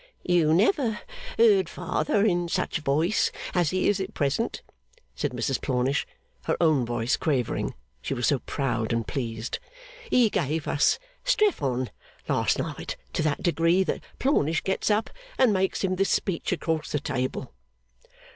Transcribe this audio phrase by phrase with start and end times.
[0.23, 0.99] You never
[1.37, 4.63] heard father in such voice as he is at present,'
[5.13, 6.07] said Mrs Plornish,
[6.45, 9.59] her own voice quavering, she was so proud and pleased.
[10.09, 11.91] 'He gave us Strephon
[12.27, 16.91] last night to that degree that Plornish gets up and makes him this speech across
[16.91, 17.53] the table.